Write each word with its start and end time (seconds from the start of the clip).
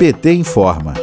PT 0.00 0.32
informa. 0.32 0.94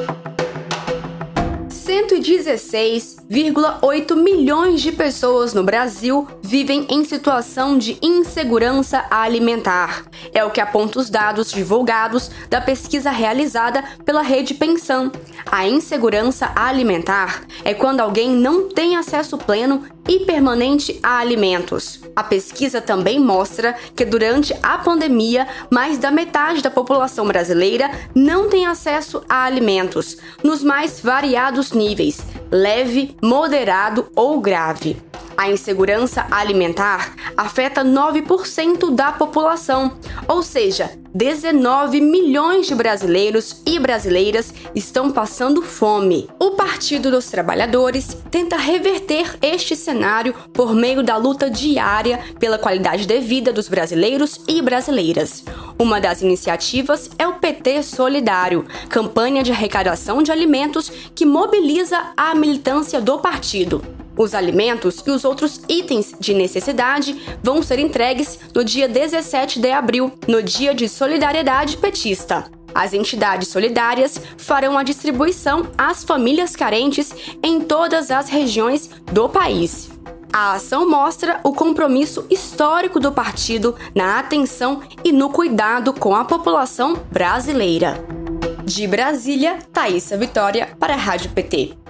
116,8 1.69 4.15
milhões 4.15 4.81
de 4.81 4.91
pessoas 4.91 5.53
no 5.53 5.61
Brasil 5.61 6.27
vivem 6.41 6.87
em 6.89 7.05
situação 7.05 7.77
de 7.77 7.99
insegurança 8.01 9.05
alimentar. 9.11 10.03
É 10.37 10.43
o 10.43 10.51
que 10.51 10.61
aponta 10.61 10.99
os 10.99 11.09
dados 11.09 11.51
divulgados 11.51 12.29
da 12.47 12.61
pesquisa 12.61 13.09
realizada 13.09 13.83
pela 14.05 14.21
Rede 14.21 14.53
Pensão. 14.53 15.11
A 15.51 15.67
insegurança 15.67 16.51
alimentar 16.55 17.41
é 17.65 17.73
quando 17.73 18.01
alguém 18.01 18.29
não 18.29 18.69
tem 18.69 18.95
acesso 18.95 19.35
pleno 19.35 19.83
e 20.07 20.19
permanente 20.19 20.99
a 21.01 21.17
alimentos. 21.17 22.01
A 22.15 22.23
pesquisa 22.23 22.79
também 22.79 23.19
mostra 23.19 23.75
que 23.95 24.05
durante 24.05 24.55
a 24.61 24.77
pandemia, 24.77 25.47
mais 25.71 25.97
da 25.97 26.11
metade 26.11 26.61
da 26.61 26.69
população 26.69 27.25
brasileira 27.25 27.89
não 28.13 28.47
tem 28.47 28.67
acesso 28.67 29.23
a 29.27 29.43
alimentos, 29.43 30.17
nos 30.43 30.63
mais 30.63 30.99
variados 30.99 31.71
níveis, 31.71 32.21
leve, 32.51 33.17
moderado 33.23 34.11
ou 34.15 34.39
grave. 34.39 35.01
A 35.37 35.51
insegurança 35.51 36.25
alimentar 36.31 37.13
afeta 37.37 37.85
9% 37.85 38.89
da 38.89 39.11
população, 39.11 39.93
ou 40.27 40.41
seja, 40.41 40.91
19 41.13 42.01
milhões 42.01 42.67
de 42.67 42.75
brasileiros 42.75 43.61
e 43.65 43.79
brasileiras 43.79 44.53
estão 44.75 45.11
passando 45.11 45.61
fome. 45.61 46.29
O 46.39 46.51
Partido 46.51 47.09
dos 47.09 47.27
Trabalhadores 47.27 48.17
tenta 48.29 48.57
reverter 48.57 49.37
este 49.41 49.75
cenário 49.75 50.33
por 50.53 50.75
meio 50.75 51.01
da 51.01 51.15
luta 51.17 51.49
diária 51.49 52.19
pela 52.39 52.59
qualidade 52.59 53.05
de 53.05 53.19
vida 53.19 53.53
dos 53.53 53.67
brasileiros 53.67 54.41
e 54.47 54.61
brasileiras. 54.61 55.43
Uma 55.79 55.99
das 55.99 56.21
iniciativas 56.21 57.09
é 57.17 57.27
o 57.27 57.33
PT 57.33 57.83
Solidário, 57.83 58.65
campanha 58.89 59.43
de 59.43 59.51
arrecadação 59.51 60.21
de 60.21 60.31
alimentos 60.31 60.91
que 61.15 61.25
mobiliza 61.25 62.11
a 62.15 62.35
militância 62.35 62.99
do 62.99 63.19
partido. 63.19 63.96
Os 64.17 64.33
alimentos 64.33 65.03
e 65.05 65.11
os 65.11 65.23
outros 65.23 65.61
itens 65.69 66.13
de 66.19 66.33
necessidade 66.33 67.37
vão 67.43 67.61
ser 67.61 67.79
entregues 67.79 68.39
no 68.53 68.63
dia 68.63 68.87
17 68.87 69.59
de 69.59 69.69
abril, 69.69 70.11
no 70.27 70.41
Dia 70.41 70.73
de 70.73 70.89
Solidariedade 70.89 71.77
Petista. 71.77 72.49
As 72.73 72.93
entidades 72.93 73.47
solidárias 73.47 74.19
farão 74.37 74.77
a 74.77 74.83
distribuição 74.83 75.67
às 75.77 76.03
famílias 76.03 76.55
carentes 76.55 77.13
em 77.41 77.61
todas 77.61 78.11
as 78.11 78.29
regiões 78.29 78.89
do 79.11 79.29
país. 79.29 79.89
A 80.31 80.53
ação 80.53 80.89
mostra 80.89 81.39
o 81.43 81.53
compromisso 81.53 82.25
histórico 82.29 82.99
do 82.99 83.11
partido 83.11 83.75
na 83.95 84.19
atenção 84.19 84.81
e 85.03 85.11
no 85.11 85.29
cuidado 85.29 85.93
com 85.93 86.13
a 86.13 86.25
população 86.25 86.95
brasileira. 87.11 88.03
De 88.63 88.85
Brasília, 88.85 89.59
Thaisa 89.71 90.17
Vitória 90.17 90.69
para 90.77 90.93
a 90.93 90.97
Rádio 90.97 91.31
PT. 91.31 91.86